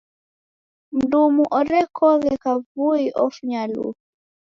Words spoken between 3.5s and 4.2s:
lufu.